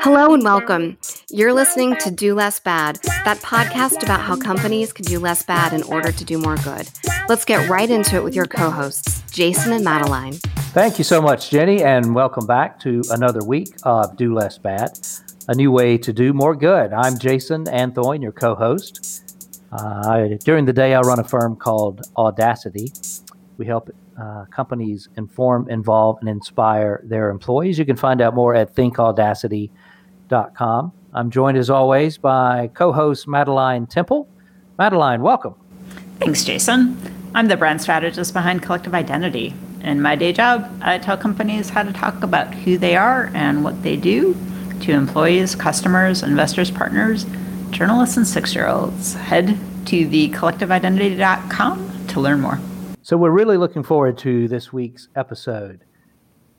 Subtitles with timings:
[0.00, 0.96] Hello and welcome.
[1.30, 5.72] You're listening to Do Less Bad, that podcast about how companies can do less bad
[5.72, 6.88] in order to do more good.
[7.28, 10.34] Let's get right into it with your co hosts, Jason and Madeline.
[10.72, 14.98] Thank you so much, Jenny, and welcome back to another week of Do Less Bad,
[15.48, 16.92] a new way to do more good.
[16.92, 19.22] I'm Jason Anthoine, your co host.
[19.70, 22.92] Uh, during the day, I run a firm called Audacity.
[23.58, 23.90] We help
[24.22, 27.78] uh, companies inform, involve, and inspire their employees.
[27.78, 30.92] You can find out more at thinkaudacity.com.
[31.14, 34.28] I'm joined as always by co host Madeline Temple.
[34.78, 35.56] Madeline, welcome.
[36.20, 36.96] Thanks, Jason.
[37.34, 39.52] I'm the brand strategist behind Collective Identity.
[39.82, 43.64] In my day job, I tell companies how to talk about who they are and
[43.64, 44.36] what they do
[44.82, 47.26] to employees, customers, investors, partners,
[47.70, 49.14] journalists, and six year olds.
[49.14, 52.60] Head to thecollectiveidentity.com to learn more.
[53.04, 55.84] So, we're really looking forward to this week's episode.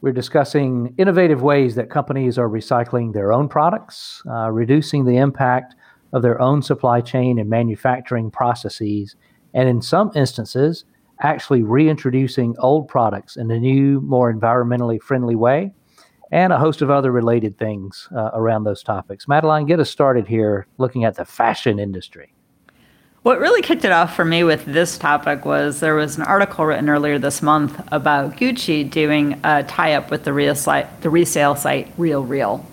[0.01, 5.75] We're discussing innovative ways that companies are recycling their own products, uh, reducing the impact
[6.11, 9.15] of their own supply chain and manufacturing processes,
[9.53, 10.83] and in some instances,
[11.21, 15.71] actually reintroducing old products in a new, more environmentally friendly way,
[16.33, 19.29] and a host of other related things uh, around those topics.
[19.29, 22.33] Madeline, get us started here looking at the fashion industry.
[23.23, 26.65] What really kicked it off for me with this topic was there was an article
[26.65, 31.55] written earlier this month about Gucci doing a tie up with the, site, the resale
[31.55, 32.65] site RealReal.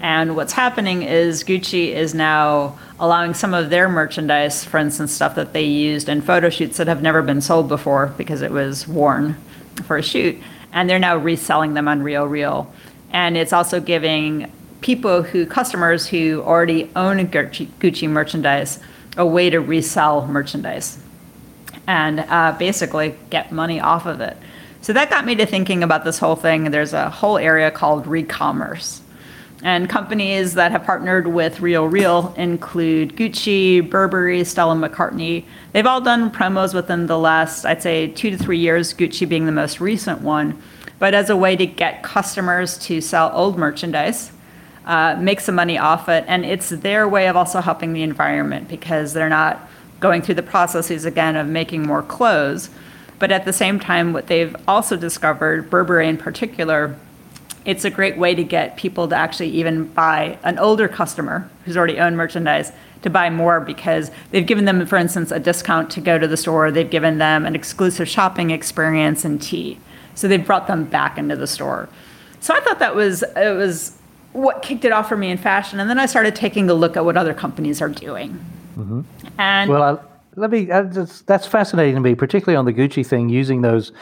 [0.00, 5.36] And what's happening is Gucci is now allowing some of their merchandise, for instance, stuff
[5.36, 8.88] that they used in photo shoots that have never been sold before because it was
[8.88, 9.36] worn
[9.84, 10.36] for a shoot,
[10.72, 12.66] and they're now reselling them on RealReal.
[13.12, 14.50] And it's also giving
[14.80, 18.80] people who, customers who already own Gucci, Gucci merchandise,
[19.16, 20.98] a way to resell merchandise
[21.86, 24.36] and uh, basically get money off of it.
[24.82, 26.70] So that got me to thinking about this whole thing.
[26.70, 29.02] There's a whole area called re-commerce.
[29.62, 35.44] And companies that have partnered with RealReal include Gucci, Burberry, Stella McCartney.
[35.72, 39.46] They've all done promos within the last, I'd say, two to three years, Gucci being
[39.46, 40.62] the most recent one,
[40.98, 44.30] but as a way to get customers to sell old merchandise
[44.86, 46.24] uh, make some money off it.
[46.26, 49.68] And it's their way of also helping the environment because they're not
[50.00, 52.70] going through the processes again of making more clothes.
[53.18, 56.96] But at the same time, what they've also discovered, Burberry in particular,
[57.64, 61.76] it's a great way to get people to actually even buy an older customer who's
[61.76, 62.70] already owned merchandise
[63.02, 66.36] to buy more because they've given them, for instance, a discount to go to the
[66.36, 66.70] store.
[66.70, 69.78] They've given them an exclusive shopping experience and tea.
[70.14, 71.88] So they've brought them back into the store.
[72.40, 73.95] So I thought that was it was
[74.36, 76.96] what kicked it off for me in fashion, and then I started taking a look
[76.96, 78.32] at what other companies are doing.
[78.76, 79.00] Mm-hmm.
[79.38, 79.98] And well, I,
[80.36, 80.66] let me.
[80.66, 83.92] Just, that's fascinating to me, particularly on the Gucci thing, using those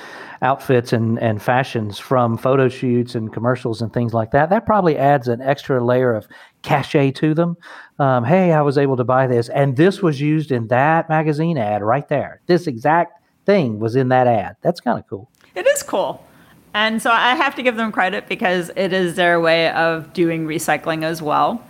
[0.42, 4.50] outfits and, and fashions from photo shoots and commercials and things like that.
[4.50, 6.26] That probably adds an extra layer of
[6.62, 7.56] cachet to them.
[7.98, 11.56] Um, hey, I was able to buy this, and this was used in that magazine
[11.56, 12.40] ad right there.
[12.46, 14.56] This exact thing was in that ad.
[14.62, 15.30] That's kind of cool.
[15.54, 16.26] It is cool.
[16.74, 20.46] And so I have to give them credit because it is their way of doing
[20.46, 21.64] recycling as well.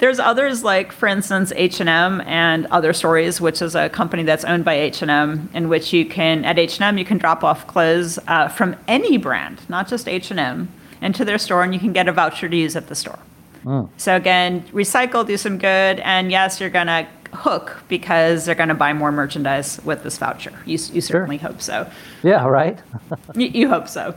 [0.00, 4.64] There's others like, for instance, H&M and Other Stories, which is a company that's owned
[4.64, 8.76] by H&M, in which you can at H&M you can drop off clothes uh, from
[8.86, 10.68] any brand, not just H&M,
[11.02, 13.18] into their store, and you can get a voucher to use at the store.
[13.64, 13.90] Mm.
[13.98, 18.74] So again, recycle, do some good, and yes, you're gonna hook because they're going to
[18.74, 20.52] buy more merchandise with this voucher.
[20.66, 21.50] You, you certainly sure.
[21.50, 21.88] hope so.
[22.24, 22.76] Yeah, right.
[23.36, 24.16] you, you, hope so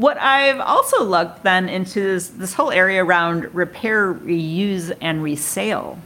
[0.00, 5.98] what I've also looked then into this, this whole area around repair, reuse, and resale.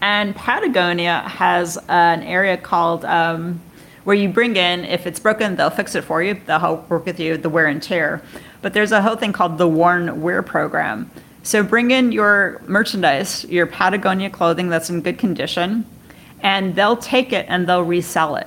[0.00, 3.60] And Patagonia has an area called um,
[4.04, 6.40] where you bring in, if it's broken, they'll fix it for you.
[6.46, 8.22] They'll help work with you the wear and tear.
[8.62, 11.10] But there's a whole thing called the Worn Wear program.
[11.42, 15.84] So bring in your merchandise, your Patagonia clothing that's in good condition,
[16.40, 18.46] and they'll take it and they'll resell it.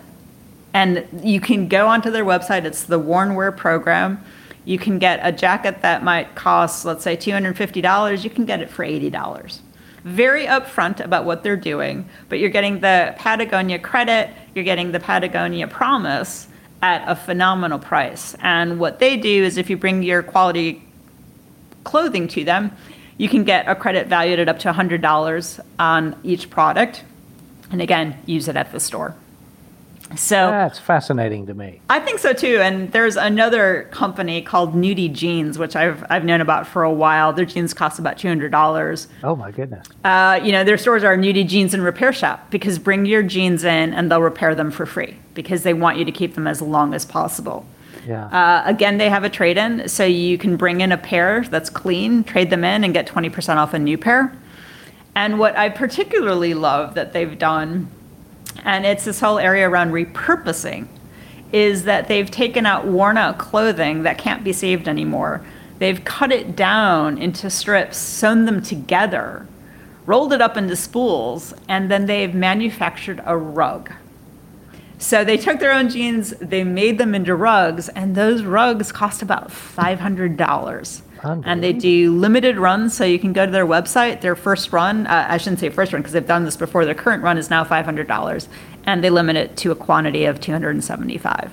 [0.74, 4.24] And you can go onto their website, it's the Worn Wear program.
[4.66, 8.70] You can get a jacket that might cost, let's say, $250, you can get it
[8.70, 9.60] for $80.
[10.04, 15.00] Very upfront about what they're doing, but you're getting the Patagonia credit, you're getting the
[15.00, 16.48] Patagonia promise
[16.82, 18.36] at a phenomenal price.
[18.40, 20.84] And what they do is if you bring your quality
[21.84, 22.72] clothing to them,
[23.18, 27.04] you can get a credit valued at up to $100 on each product.
[27.72, 29.16] And again, use it at the store.
[30.16, 31.82] So that's fascinating to me.
[31.90, 32.60] I think so too.
[32.62, 37.32] And there's another company called Nudie Jeans, which I've I've known about for a while.
[37.34, 39.08] Their jeans cost about two hundred dollars.
[39.24, 39.86] Oh my goodness.
[40.04, 43.64] Uh, you know, their stores are Nudie Jeans and Repair Shop because bring your jeans
[43.64, 46.62] in and they'll repair them for free because they want you to keep them as
[46.62, 47.66] long as possible.
[48.08, 48.26] Yeah.
[48.26, 51.70] Uh, again, they have a trade in, so you can bring in a pair that's
[51.70, 54.36] clean, trade them in, and get 20% off a new pair.
[55.16, 57.90] And what I particularly love that they've done,
[58.66, 60.88] and it's this whole area around repurposing,
[61.52, 65.44] is that they've taken out worn out clothing that can't be saved anymore.
[65.80, 69.48] They've cut it down into strips, sewn them together,
[70.06, 73.92] rolled it up into spools, and then they've manufactured a rug.
[74.98, 79.22] So they took their own jeans, they made them into rugs, and those rugs cost
[79.22, 81.02] about $500.
[81.46, 84.22] And they do limited runs, so you can go to their website.
[84.22, 86.86] Their first run, uh, I shouldn't say first run because they've done this before.
[86.86, 88.48] Their current run is now $500,
[88.86, 91.52] and they limit it to a quantity of 275.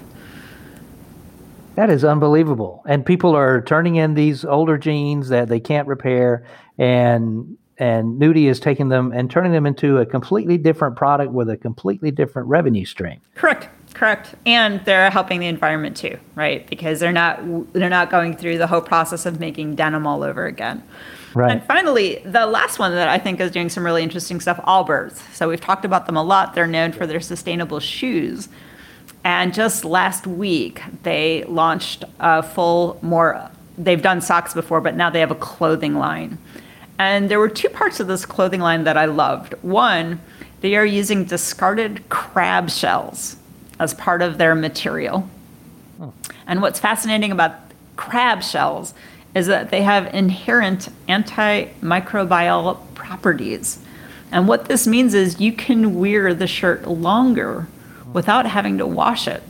[1.76, 2.82] That is unbelievable.
[2.86, 6.44] And people are turning in these older jeans that they can't repair
[6.78, 11.50] and and Nudie is taking them and turning them into a completely different product with
[11.50, 13.20] a completely different revenue stream.
[13.34, 13.68] Correct.
[13.96, 14.34] Correct.
[14.44, 16.68] And they're helping the environment too, right?
[16.68, 20.44] Because they're not they're not going through the whole process of making denim all over
[20.44, 20.82] again.
[21.32, 21.50] Right.
[21.50, 25.16] And finally, the last one that I think is doing some really interesting stuff, Allbirds.
[25.34, 26.54] So we've talked about them a lot.
[26.54, 28.50] They're known for their sustainable shoes.
[29.24, 35.08] And just last week, they launched a full, more, they've done socks before, but now
[35.08, 36.36] they have a clothing line.
[36.98, 39.54] And there were two parts of this clothing line that I loved.
[39.62, 40.20] One,
[40.60, 43.36] they are using discarded crab shells
[43.78, 45.28] as part of their material.
[46.00, 46.12] Oh.
[46.46, 47.54] And what's fascinating about
[47.96, 48.94] crab shells
[49.34, 53.78] is that they have inherent antimicrobial properties.
[54.32, 57.68] And what this means is you can wear the shirt longer
[58.12, 59.42] without having to wash it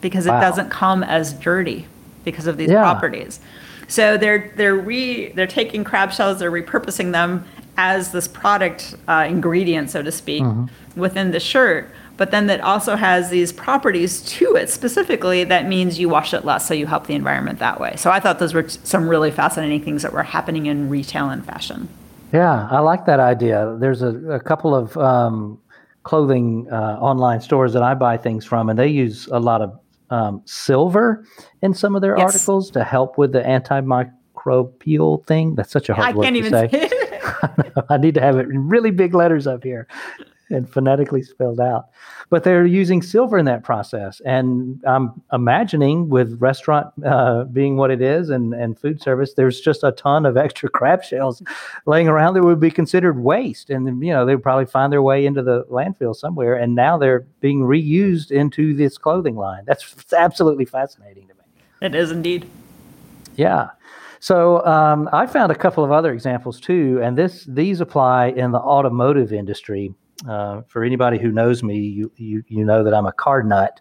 [0.00, 0.40] because it wow.
[0.40, 1.86] doesn't come as dirty
[2.24, 2.82] because of these yeah.
[2.82, 3.40] properties.
[3.88, 7.46] So they're they're re they're taking crab shells, they're repurposing them
[7.76, 11.00] as this product uh, ingredient, so to speak, mm-hmm.
[11.00, 11.90] within the shirt.
[12.16, 16.44] But then that also has these properties to it specifically that means you wash it
[16.44, 17.94] less, so you help the environment that way.
[17.96, 21.44] So I thought those were some really fascinating things that were happening in retail and
[21.44, 21.88] fashion.
[22.32, 23.76] Yeah, I like that idea.
[23.78, 25.60] There's a, a couple of um,
[26.04, 29.78] clothing uh, online stores that I buy things from, and they use a lot of
[30.10, 31.24] um, silver
[31.62, 32.32] in some of their yes.
[32.32, 35.54] articles to help with the antimicrobial thing.
[35.56, 36.68] That's such a hard I word to say.
[36.70, 36.90] say
[37.88, 39.88] I need to have it in really big letters up here
[40.50, 41.86] and phonetically spelled out.
[42.30, 44.20] But they're using silver in that process.
[44.24, 49.60] And I'm imagining with restaurant uh, being what it is and, and food service, there's
[49.60, 51.42] just a ton of extra crab shells
[51.86, 53.70] laying around that would be considered waste.
[53.70, 56.54] And, you know, they would probably find their way into the landfill somewhere.
[56.54, 59.64] And now they're being reused into this clothing line.
[59.66, 61.40] That's absolutely fascinating to me.
[61.80, 62.48] It is indeed.
[63.36, 63.70] Yeah.
[64.24, 68.52] So um, I found a couple of other examples too, and this these apply in
[68.52, 69.92] the automotive industry.
[70.28, 73.80] Uh, for anybody who knows me, you, you, you know that I'm a car nut.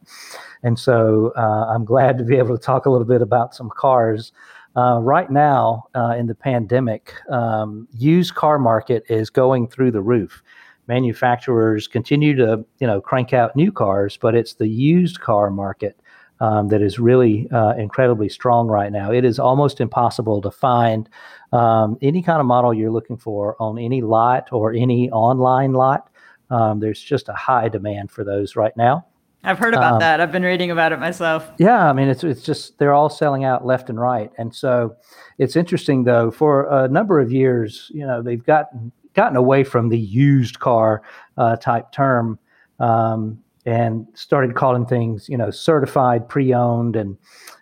[0.63, 3.69] And so uh, I'm glad to be able to talk a little bit about some
[3.69, 4.31] cars.
[4.75, 10.01] Uh, right now, uh, in the pandemic, um, used car market is going through the
[10.01, 10.41] roof.
[10.87, 15.99] Manufacturers continue to, you know, crank out new cars, but it's the used car market
[16.41, 19.11] um, that is really uh, incredibly strong right now.
[19.11, 21.07] It is almost impossible to find
[21.53, 26.09] um, any kind of model you're looking for on any lot or any online lot.
[26.49, 29.05] Um, there's just a high demand for those right now.
[29.43, 30.21] I've heard about um, that.
[30.21, 31.51] I've been reading about it myself.
[31.57, 34.95] Yeah, I mean it's it's just they're all selling out left and right, and so
[35.37, 36.31] it's interesting though.
[36.31, 41.01] For a number of years, you know, they've gotten gotten away from the used car
[41.37, 42.39] uh, type term
[42.79, 47.17] um, and started calling things, you know, certified, pre-owned, and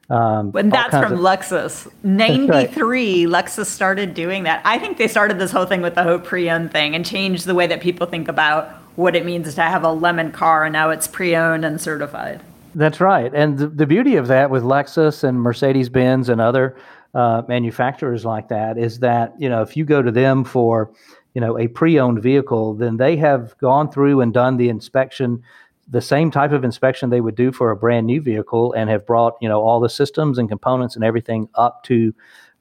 [0.09, 1.89] um, and that's from of, Lexus.
[2.03, 3.45] 93, right.
[3.45, 4.61] Lexus started doing that.
[4.65, 7.55] I think they started this whole thing with the whole pre-owned thing and changed the
[7.55, 10.89] way that people think about what it means to have a lemon car, and now
[10.89, 12.41] it's pre-owned and certified.
[12.75, 13.33] That's right.
[13.33, 16.75] And the, the beauty of that with Lexus and Mercedes Benz and other
[17.13, 20.93] uh, manufacturers like that is that, you know, if you go to them for,
[21.33, 25.41] you know, a pre-owned vehicle, then they have gone through and done the inspection
[25.91, 29.05] the same type of inspection they would do for a brand new vehicle and have
[29.05, 32.13] brought you know all the systems and components and everything up to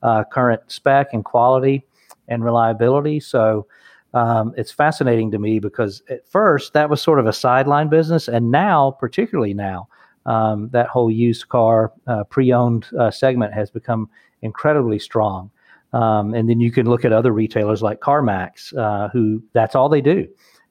[0.03, 1.87] uh, current spec and quality
[2.29, 3.21] and reliability.
[3.21, 3.67] So
[4.15, 8.29] um, it's fascinating to me because at first that was sort of a sideline business
[8.29, 9.89] and now particularly now
[10.27, 14.09] um, that whole used car uh, pre-owned uh, segment has become
[14.43, 15.51] incredibly strong.
[15.93, 19.89] Um, and then you can look at other retailers like CarMax uh, who that's all
[19.89, 20.29] they do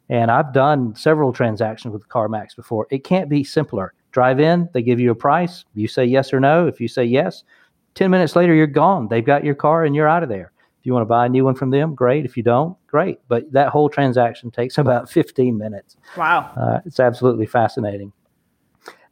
[0.09, 2.87] and I've done several transactions with CarMax before.
[2.89, 3.93] It can't be simpler.
[4.11, 5.65] Drive in, they give you a price.
[5.75, 6.67] You say yes or no.
[6.67, 7.43] If you say yes,
[7.95, 9.07] 10 minutes later, you're gone.
[9.07, 10.51] They've got your car and you're out of there.
[10.79, 12.25] If you want to buy a new one from them, great.
[12.25, 13.19] If you don't, great.
[13.27, 15.97] But that whole transaction takes about 15 minutes.
[16.17, 16.51] Wow.
[16.55, 18.11] Uh, it's absolutely fascinating.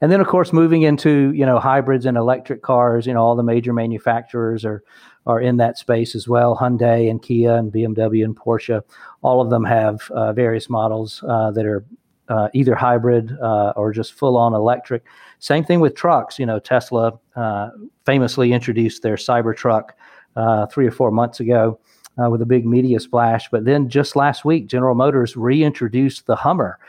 [0.01, 3.05] and then of course moving into you know hybrids and electric cars.
[3.05, 4.83] You know all the major manufacturers are
[5.27, 6.57] are in that space as well.
[6.57, 8.81] Hyundai and Kia and BMW and Porsche,
[9.21, 11.85] all of them have uh, various models uh, that are
[12.29, 15.03] uh, either hybrid uh, or just full on electric.
[15.39, 16.39] Same thing with trucks.
[16.39, 17.69] You know, Tesla uh,
[18.05, 19.89] famously introduced their Cybertruck
[20.35, 21.79] uh, three or four months ago
[22.17, 23.47] with a big media splash.
[23.51, 26.79] But then just last week, General Motors reintroduced the Hummer.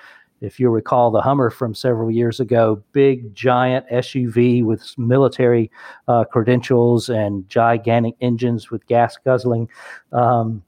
[0.40, 5.71] If you recall the Hummer from several years ago, big giant SUV with military
[6.07, 9.68] uh, credentials and gigantic engines with gas guzzling
[10.12, 10.62] um,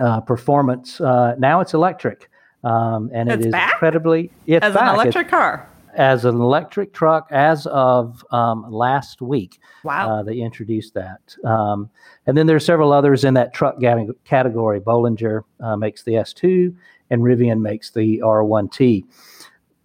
[0.00, 1.00] uh, performance.
[1.00, 2.28] Uh, now it's electric.
[2.64, 4.88] Um, and it's it is incredibly it's as back.
[4.88, 5.68] an electric It's- car.
[5.94, 9.58] as an electric truck as of um, last week.
[9.84, 10.10] Wow.
[10.10, 11.36] Uh, they introduced that.
[11.44, 11.88] Um,
[12.26, 13.76] and then there's several others in that truck
[14.24, 14.80] category.
[14.80, 16.74] Bollinger uh, makes the S2
[17.10, 19.04] and Rivian makes the R1T.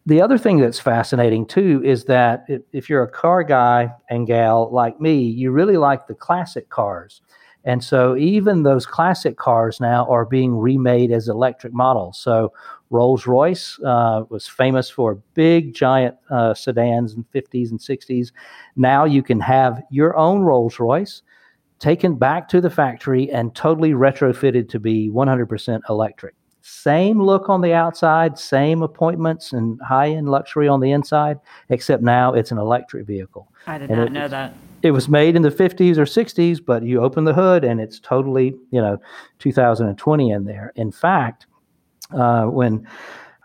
[0.06, 4.72] The other thing that's fascinating too is that if, you're a car guy and gal
[4.72, 7.22] like me, you really like the classic cars.
[7.64, 12.18] And so even those classic cars now are being remade as electric models.
[12.18, 12.52] So
[12.90, 18.32] Rolls Royce uh, was famous for big, giant uh, sedans in 50s and 60s.
[18.76, 21.22] Now you can have your own Rolls Royce
[21.78, 26.36] taken back to the factory and totally retrofitted to be 100% electric.
[26.62, 31.40] Same look on the outside, same appointments and high end luxury on the inside,
[31.70, 33.48] except now it's an electric vehicle.
[33.68, 34.54] I did and not it- know that.
[34.84, 38.00] It was made in the 50s or 60s, but you open the hood and it's
[38.00, 38.98] totally, you know,
[39.38, 40.74] 2020 in there.
[40.76, 41.46] In fact,
[42.12, 42.88] uh, when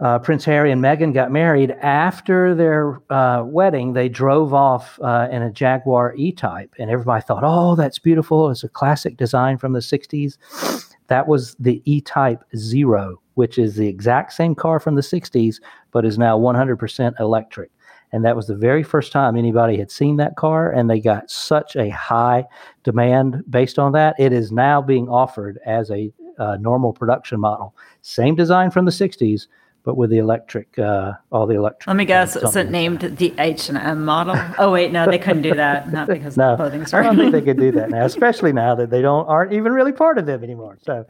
[0.01, 5.29] uh, Prince Harry and Meghan got married, after their uh, wedding, they drove off uh,
[5.31, 8.51] in a Jaguar E Type, and everybody thought, "Oh, that's beautiful!
[8.51, 10.37] It's a classic design from the '60s."
[11.09, 15.57] That was the E Type Zero, which is the exact same car from the '60s,
[15.93, 17.71] but is now 100% electric.
[18.13, 21.31] And that was the very first time anybody had seen that car, and they got
[21.31, 22.45] such a high
[22.85, 24.15] demand based on that.
[24.19, 27.75] It is now being offered as a uh, normal production model.
[28.03, 29.49] Same design from the 60s,
[29.87, 31.87] but with the electric, uh, all the electric.
[31.87, 34.35] Let me guess, is it named the H and M model?
[34.59, 35.93] Oh wait, no, they couldn't do that.
[35.93, 37.03] Not because No, of the clothing I store.
[37.05, 39.93] don't think they could do that now, especially now that they don't aren't even really
[39.93, 40.77] part of them anymore.
[40.83, 41.07] So,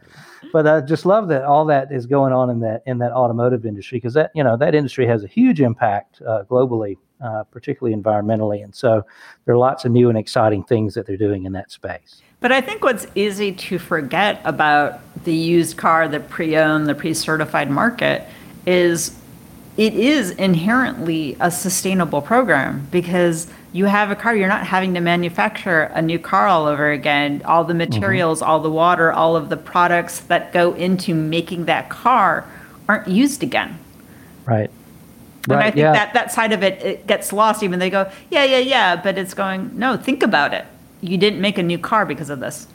[0.53, 3.65] but I just love that all that is going on in that in that automotive
[3.65, 7.97] industry because that you know that industry has a huge impact uh, globally, uh, particularly
[7.99, 9.03] environmentally, and so
[9.45, 12.21] there are lots of new and exciting things that they're doing in that space.
[12.41, 17.71] But I think what's easy to forget about the used car, the pre-owned, the pre-certified
[17.71, 18.27] market
[18.67, 19.17] is
[19.77, 24.99] it is inherently a sustainable program because you have a car, you're not having to
[25.01, 27.43] manufacture a new car all over again.
[27.45, 27.91] All the mm-hmm.
[27.91, 32.49] materials, all the water, all of the products that go into making that car
[32.89, 33.77] aren't used again.
[34.45, 34.71] Right.
[35.49, 35.93] And I think yeah.
[35.93, 37.63] that that side of it, it gets lost.
[37.63, 39.77] Even they go, yeah, yeah, yeah, but it's going.
[39.77, 40.65] No, think about it.
[40.99, 42.67] You didn't make a new car because of this.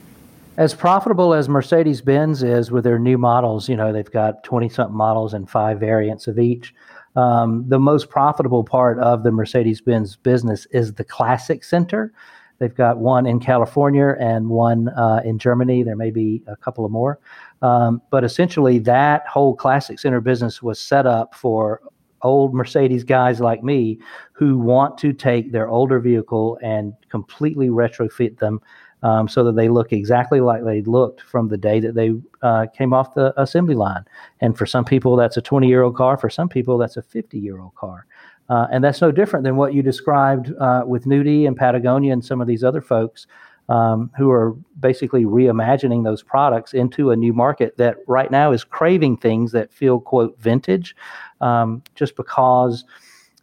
[0.57, 4.69] As profitable as Mercedes Benz is with their new models, you know, they've got 20
[4.69, 6.75] something models and five variants of each.
[7.17, 12.13] Um, the most profitable part of the Mercedes Benz business is the Classic Center.
[12.59, 15.83] They've got one in California and one uh, in Germany.
[15.83, 17.19] There may be a couple of more.
[17.61, 21.81] Um, but essentially, that whole Classic Center business was set up for
[22.23, 23.99] old Mercedes guys like me
[24.33, 28.61] who want to take their older vehicle and completely retrofit them
[29.03, 32.67] um, so that they look exactly like they looked from the day that they uh,
[32.77, 34.05] came off the assembly line.
[34.41, 36.17] And for some people, that's a 20 year old car.
[36.17, 38.07] For some people, that's a 50 year old car.
[38.49, 42.25] Uh, and that's no different than what you described uh, with Nudie and Patagonia and
[42.25, 43.27] some of these other folks
[43.69, 48.65] um, who are basically reimagining those products into a new market that right now is
[48.65, 50.95] craving things that feel, quote, vintage,
[51.41, 52.85] um, just because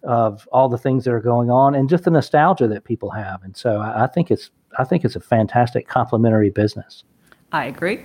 [0.04, 3.44] of all the things that are going on and just the nostalgia that people have.
[3.44, 7.04] And so I, I think it's I think it's a fantastic complementary business.
[7.52, 8.02] I agree.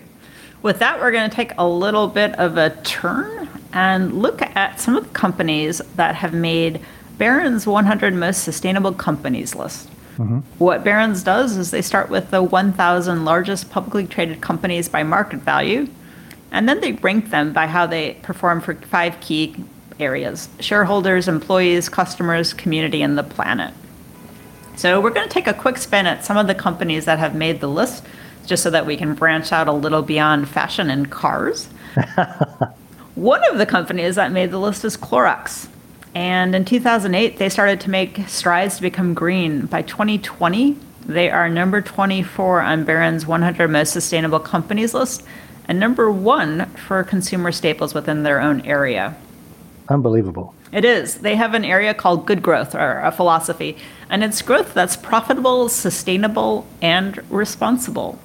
[0.62, 4.80] With that, we're going to take a little bit of a turn and look at
[4.80, 6.80] some of the companies that have made
[7.18, 9.88] Barron's 100 Most Sustainable Companies list.
[10.16, 10.38] Mm-hmm.
[10.58, 15.40] What Barron's does is they start with the 1,000 largest publicly traded companies by market
[15.40, 15.88] value,
[16.50, 19.56] and then they rank them by how they perform for five key
[20.00, 23.74] areas shareholders, employees, customers, community, and the planet.
[24.76, 27.34] So we're going to take a quick spin at some of the companies that have
[27.34, 28.04] made the list,
[28.44, 31.66] just so that we can branch out a little beyond fashion and cars.
[33.14, 35.68] One of the companies that made the list is Clorox.
[36.14, 39.66] And in 2008, they started to make strides to become green.
[39.66, 40.76] By 2020,
[41.06, 45.24] they are number 24 on Barron's 100 Most Sustainable Companies list
[45.66, 49.16] and number one for consumer staples within their own area.
[49.88, 50.54] Unbelievable.
[50.72, 51.16] It is.
[51.16, 53.76] They have an area called good growth or a philosophy,
[54.08, 58.18] and it's growth that's profitable, sustainable, and responsible.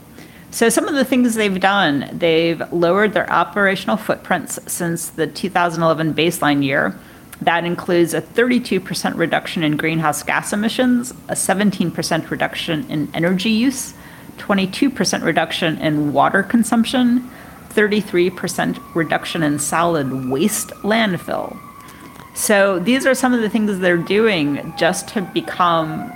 [0.51, 6.15] So, some of the things they've done, they've lowered their operational footprints since the 2011
[6.15, 6.97] baseline year.
[7.41, 13.93] That includes a 32% reduction in greenhouse gas emissions, a 17% reduction in energy use,
[14.37, 17.29] 22% reduction in water consumption,
[17.69, 21.57] 33% reduction in solid waste landfill.
[22.33, 26.11] So these are some of the things they're doing just to become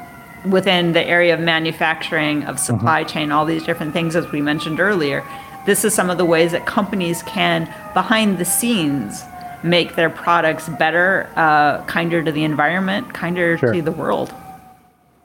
[0.50, 3.10] within the area of manufacturing, of supply mm-hmm.
[3.10, 5.26] chain, all these different things, as we mentioned earlier.
[5.66, 9.24] This is some of the ways that companies can, behind the scenes,
[9.64, 13.74] make their products better, uh, kinder to the environment, kinder sure.
[13.74, 14.34] to the world.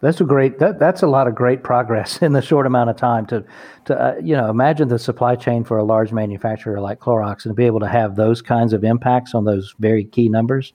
[0.01, 0.59] That's a great.
[0.61, 3.27] That, that's a lot of great progress in the short amount of time.
[3.27, 3.45] To,
[3.87, 7.51] to uh, you know, imagine the supply chain for a large manufacturer like Clorox, and
[7.51, 10.73] to be able to have those kinds of impacts on those very key numbers.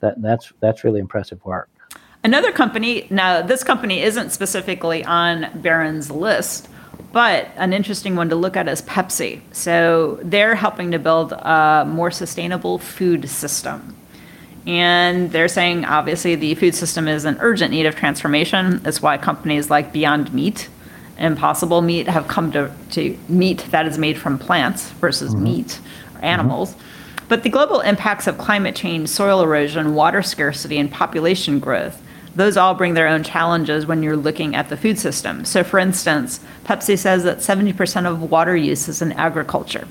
[0.00, 1.68] That that's that's really impressive work.
[2.24, 3.06] Another company.
[3.10, 6.68] Now, this company isn't specifically on Barron's list,
[7.12, 9.42] but an interesting one to look at is Pepsi.
[9.52, 13.94] So they're helping to build a more sustainable food system.
[14.66, 18.78] And they're saying, obviously, the food system is in urgent need of transformation.
[18.78, 20.68] That's why companies like Beyond Meat,
[21.18, 25.44] Impossible Meat have come to, to meat that is made from plants versus mm-hmm.
[25.44, 25.80] meat
[26.14, 26.72] or animals.
[26.72, 27.26] Mm-hmm.
[27.28, 32.02] But the global impacts of climate change, soil erosion, water scarcity, and population growth,
[32.34, 35.44] those all bring their own challenges when you're looking at the food system.
[35.44, 39.86] So, for instance, Pepsi says that 70% of water use is in agriculture.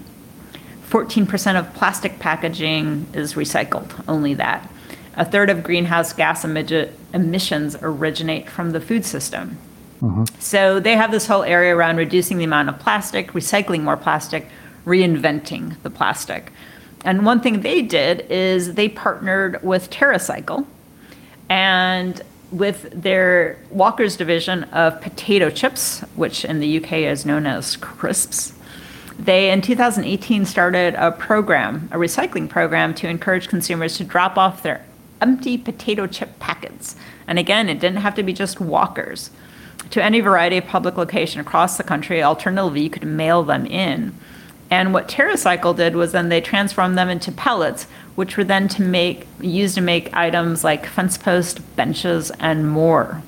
[0.93, 4.69] 14% of plastic packaging is recycled, only that.
[5.15, 9.57] A third of greenhouse gas emissions originate from the food system.
[10.03, 10.25] Mm-hmm.
[10.37, 14.47] So they have this whole area around reducing the amount of plastic, recycling more plastic,
[14.85, 16.51] reinventing the plastic.
[17.03, 20.63] And one thing they did is they partnered with TerraCycle
[21.49, 22.21] and
[22.51, 28.53] with their Walker's division of potato chips, which in the UK is known as crisps.
[29.23, 34.63] They, in 2018, started a program, a recycling program, to encourage consumers to drop off
[34.63, 34.85] their
[35.21, 36.97] empty potato chip packets.
[37.25, 39.31] And again, it didn't have to be just walkers.
[39.91, 44.13] To any variety of public location across the country, alternatively, you could mail them in.
[44.69, 48.81] And what TerraCycle did was then they transformed them into pellets, which were then to
[48.81, 53.23] make used to make items like fence posts, benches, and more.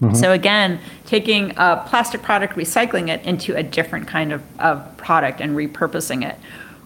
[0.00, 0.14] Mm-hmm.
[0.14, 5.40] So again, taking a plastic product, recycling it into a different kind of, of product
[5.40, 6.36] and repurposing it.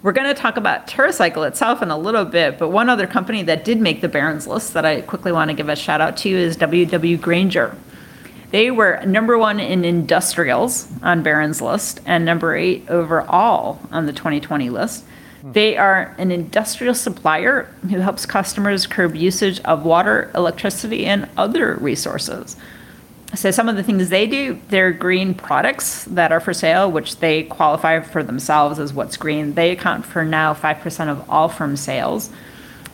[0.02, 3.42] We're going to talk about TerraCycle itself in a little bit, but one other company
[3.44, 6.16] that did make the Barron's list that I quickly want to give a shout out
[6.18, 7.76] to is WW Grainger.
[8.50, 14.12] They were number one in industrials on Barron's list and number eight overall on the
[14.12, 15.04] 2020 list.
[15.40, 15.52] Hmm.
[15.52, 21.76] They are an industrial supplier who helps customers curb usage of water, electricity, and other
[21.76, 22.56] resources.
[23.34, 27.16] So some of the things they do, they're green products that are for sale, which
[27.16, 29.54] they qualify for themselves as what's green.
[29.54, 32.28] They account for now 5% of all firm sales.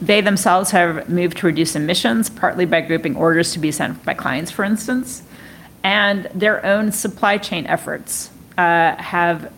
[0.00, 4.14] They themselves have moved to reduce emissions, partly by grouping orders to be sent by
[4.14, 5.24] clients, for instance.
[5.82, 9.52] And their own supply chain efforts uh, have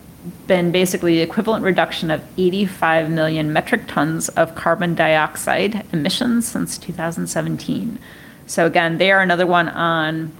[0.47, 6.77] been basically the equivalent reduction of 85 million metric tons of carbon dioxide emissions since
[6.79, 7.99] 2017.
[8.47, 10.31] So again, they are another one on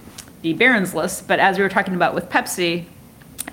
[0.42, 2.84] the Barron's list, but as we were talking about with Pepsi,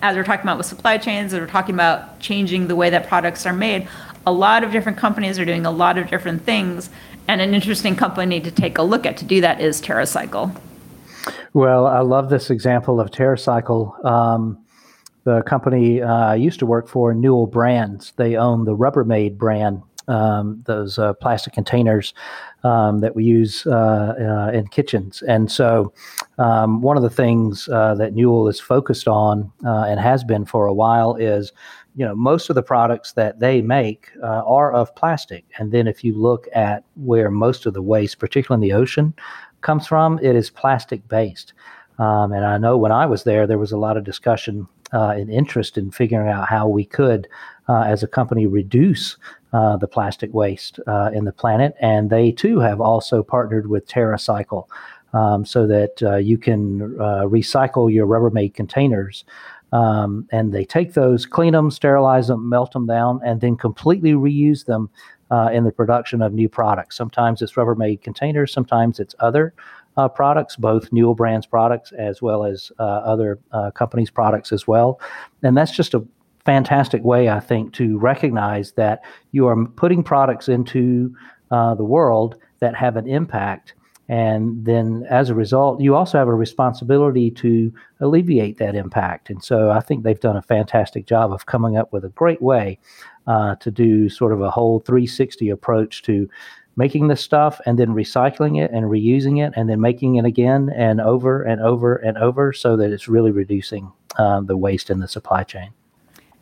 [0.02, 3.08] as we're talking about with supply chains, as we're talking about changing the way that
[3.08, 3.88] products are made,
[4.25, 6.89] a lot of different companies are doing a lot of different things.
[7.28, 10.60] And an interesting company to take a look at to do that is TerraCycle.
[11.54, 14.04] Well, I love this example of TerraCycle.
[14.06, 14.65] Um,
[15.25, 19.84] the company uh, I used to work for, Newell Brands, they own the Rubbermaid brand,
[20.08, 22.13] um, those uh, plastic containers
[22.63, 25.22] um, that we use uh, uh, in kitchens.
[25.22, 25.93] And so,
[26.38, 30.45] um, one of the things uh, that Newell is focused on uh, and has been
[30.45, 31.52] for a while is,
[31.95, 35.45] you know, most of the products that they make uh, are of plastic.
[35.58, 39.13] And then, if you look at where most of the waste, particularly in the ocean,
[39.62, 41.54] comes from, it is plastic based.
[41.98, 45.10] Um, and I know when I was there, there was a lot of discussion uh,
[45.10, 47.28] and interest in figuring out how we could,
[47.69, 49.17] as a company, reduce
[49.53, 51.75] uh, the plastic waste uh, in the planet.
[51.79, 54.67] And they too have also partnered with TerraCycle
[55.13, 59.23] um, so that uh, you can uh, recycle your Rubbermaid containers.
[59.71, 64.13] Um, and they take those, clean them, sterilize them, melt them down, and then completely
[64.13, 64.89] reuse them
[65.32, 66.95] uh, in the production of new products.
[66.95, 69.53] Sometimes it's Rubbermaid containers, sometimes it's other
[69.95, 74.65] uh, products, both Newell Brands products as well as uh, other uh, companies' products as
[74.65, 74.99] well.
[75.43, 76.03] And that's just a
[76.45, 81.15] fantastic way, I think, to recognize that you are putting products into
[81.52, 83.73] uh, the world that have an impact.
[84.08, 89.30] And then as a result, you also have a responsibility to alleviate that impact.
[89.30, 92.41] And so I think they've done a fantastic job of coming up with a great
[92.41, 92.80] way
[93.28, 96.28] uh, to do sort of a whole 360 approach to
[96.75, 100.71] making this stuff and then recycling it and reusing it and then making it again
[100.75, 104.99] and over and over and over so that it's really reducing uh, the waste in
[104.99, 105.71] the supply chain.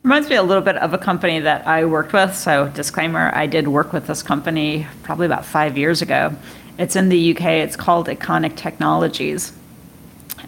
[0.07, 2.33] Reminds me a little bit of a company that I worked with.
[2.33, 6.33] So, disclaimer I did work with this company probably about five years ago.
[6.79, 9.51] It's in the UK, it's called Econic Technologies.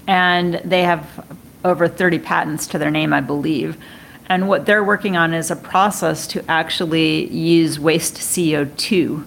[0.08, 1.26] And they have
[1.66, 3.76] over 30 patents to their name, I believe.
[4.30, 9.26] And what they're working on is a process to actually use waste CO2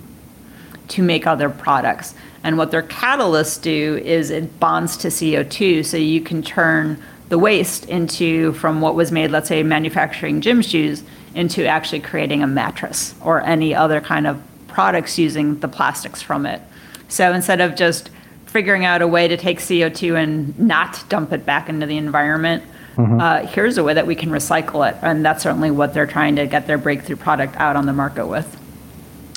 [0.88, 2.14] to make other products.
[2.42, 7.38] And what their catalysts do is it bonds to CO2 so you can turn the
[7.38, 11.02] waste into from what was made, let's say manufacturing gym shoes,
[11.34, 16.44] into actually creating a mattress or any other kind of products using the plastics from
[16.44, 16.60] it.
[17.08, 18.10] So instead of just
[18.44, 22.64] figuring out a way to take CO2 and not dump it back into the environment,
[22.96, 23.18] mm-hmm.
[23.18, 24.94] uh, here's a way that we can recycle it.
[25.00, 28.26] And that's certainly what they're trying to get their breakthrough product out on the market
[28.26, 28.61] with.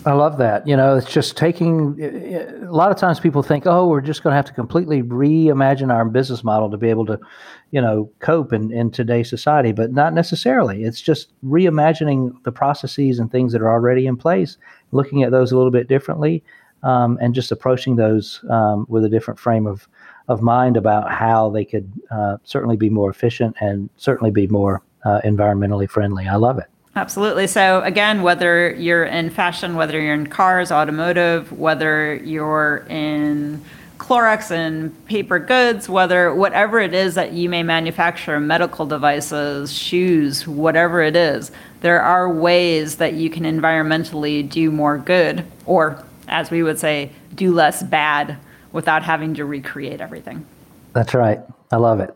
[0.06, 0.68] I love that.
[0.68, 4.34] You know, it's just taking a lot of times people think, oh, we're just going
[4.34, 7.20] to have to completely reimagine our business model to be able to,
[7.72, 10.84] you know, cope in, in today's society, but not necessarily.
[10.84, 14.58] It's just reimagining the processes and things that are already in place,
[14.91, 16.44] looking at those a little bit differently,
[16.84, 19.88] um, and just approaching those um, with a different frame of,
[20.28, 24.84] of mind about how they could uh, certainly be more efficient and certainly be more
[25.04, 26.28] uh, environmentally friendly.
[26.28, 26.68] I love it.
[26.95, 27.47] Absolutely.
[27.47, 33.62] So, again, whether you're in fashion, whether you're in cars, automotive, whether you're in
[33.97, 40.47] Clorox and paper goods, whether whatever it is that you may manufacture, medical devices, shoes,
[40.47, 46.49] whatever it is, there are ways that you can environmentally do more good, or as
[46.49, 48.38] we would say, do less bad
[48.71, 50.45] without having to recreate everything.
[50.93, 51.39] That's right.
[51.71, 52.15] I love it.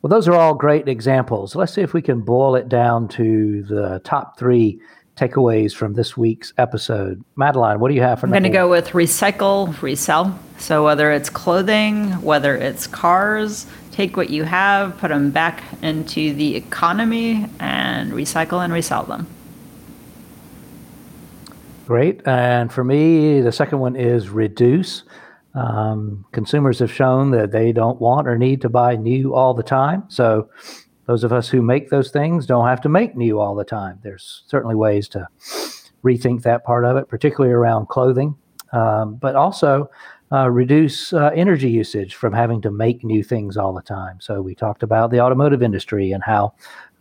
[0.00, 1.56] Well, those are all great examples.
[1.56, 4.80] Let's see if we can boil it down to the top three
[5.16, 7.24] takeaways from this week's episode.
[7.34, 10.38] Madeline, what do you have for I'm going to go with recycle, resell.
[10.58, 16.32] So whether it's clothing, whether it's cars, take what you have, put them back into
[16.32, 19.26] the economy, and recycle and resell them.
[21.86, 22.24] Great.
[22.24, 25.02] And for me, the second one is reduce.
[25.54, 29.62] Um, consumers have shown that they don't want or need to buy new all the
[29.62, 30.04] time.
[30.08, 30.48] So,
[31.06, 33.98] those of us who make those things don't have to make new all the time.
[34.02, 35.26] There's certainly ways to
[36.04, 38.36] rethink that part of it, particularly around clothing,
[38.72, 39.90] um, but also
[40.30, 44.20] uh, reduce uh, energy usage from having to make new things all the time.
[44.20, 46.52] So, we talked about the automotive industry and how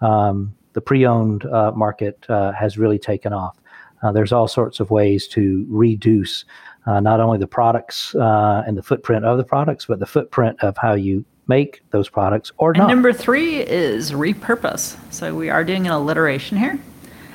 [0.02, 3.58] um, the pre owned uh, market uh, has really taken off.
[4.04, 6.46] Uh, there's all sorts of ways to reduce
[6.88, 10.58] uh, not only the products uh, and the footprint of the products, but the footprint
[10.64, 12.88] of how you make those products or and not.
[12.88, 14.98] Number three is repurpose.
[15.14, 16.80] So we are doing an alliteration here.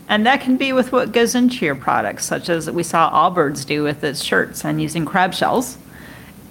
[0.08, 3.64] And that can be with what goes into your products, such as we saw Allbirds
[3.64, 5.78] do with its shirts and using crab shells.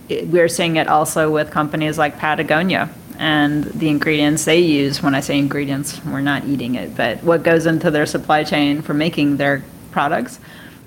[0.10, 5.04] We're seeing it also with companies like Patagonia and the ingredients they use.
[5.04, 8.82] When I say ingredients, we're not eating it, but what goes into their supply chain
[8.82, 10.40] for making their products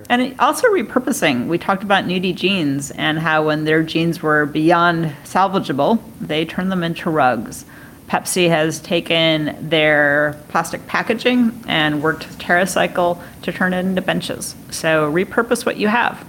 [0.08, 1.48] and also repurposing.
[1.48, 6.70] We talked about Nudie jeans and how when their jeans were beyond salvageable, they turned
[6.70, 7.64] them into rugs.
[8.06, 14.54] Pepsi has taken their plastic packaging and worked with TerraCycle to turn it into benches.
[14.70, 16.24] So repurpose what you have.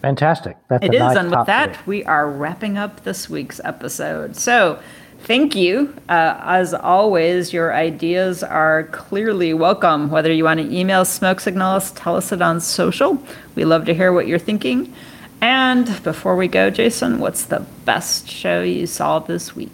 [0.00, 0.56] Fantastic.
[0.68, 4.34] That's it is, nice and with that, we are wrapping up this week's episode.
[4.34, 4.80] So
[5.24, 5.94] Thank you.
[6.08, 10.10] Uh, as always, your ideas are clearly welcome.
[10.10, 13.22] Whether you want to email Smoke Signal us, tell us it on social.
[13.54, 14.92] We love to hear what you're thinking.
[15.40, 19.70] And before we go, Jason, what's the best show you saw this week?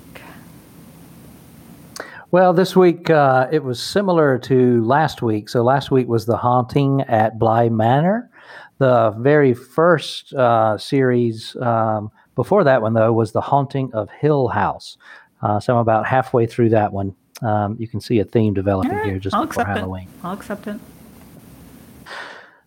[2.30, 5.48] Well, this week uh, it was similar to last week.
[5.48, 8.30] So last week was The Haunting at Bly Manor.
[8.76, 14.48] The very first uh, series um, before that one, though, was The Haunting of Hill
[14.48, 14.98] House.
[15.42, 17.14] Uh, so I'm about halfway through that one.
[17.42, 20.04] Um, you can see a theme developing right, here just I'll before Halloween.
[20.04, 20.24] It.
[20.24, 20.78] I'll accept it.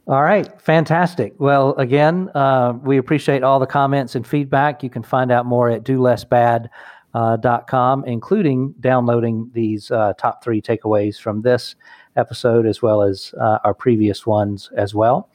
[0.07, 1.35] All right, fantastic.
[1.37, 4.81] Well, again, uh, we appreciate all the comments and feedback.
[4.83, 6.69] You can find out more at dolessbad.com,
[7.13, 11.75] uh, including downloading these uh, top three takeaways from this
[12.15, 15.29] episode as well as uh, our previous ones as well.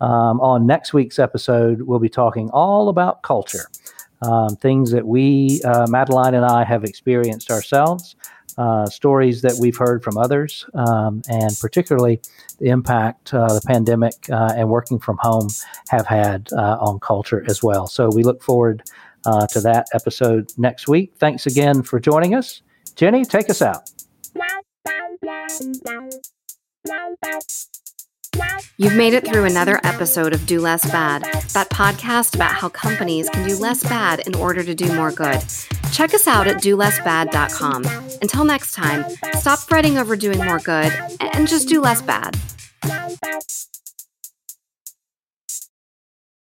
[0.00, 3.66] Um, on next week's episode, we'll be talking all about culture
[4.22, 8.16] um, things that we, uh, Madeline and I, have experienced ourselves,
[8.58, 12.20] uh, stories that we've heard from others, um, and particularly
[12.58, 15.48] the impact uh, the pandemic uh, and working from home
[15.88, 17.86] have had uh, on culture as well.
[17.86, 18.82] So we look forward
[19.24, 21.14] uh, to that episode next week.
[21.18, 22.62] Thanks again for joining us.
[22.96, 23.90] Jenny, take us out.
[28.80, 33.28] You've made it through another episode of Do Less Bad, that podcast about how companies
[33.28, 35.44] can do less bad in order to do more good.
[35.92, 37.84] Check us out at dolessbad.com.
[38.22, 42.38] Until next time, stop fretting over doing more good and just do less bad.